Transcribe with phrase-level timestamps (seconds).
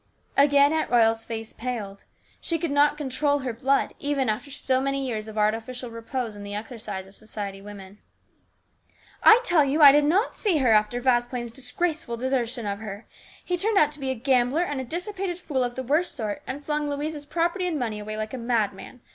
[0.35, 2.05] Again Aunt Royal's face paled.
[2.39, 6.41] She could not control her blood, even after so many years of artificial repose in
[6.41, 7.97] the exercise of society manners."
[9.23, 13.05] I tell you I did not see her after Vasplaine's disgraceful desertion of her.
[13.45, 16.41] He turned out to be a gambler and a dissipated fool of the worst sort,
[16.47, 19.01] and flung Louise's property and money away like a madman.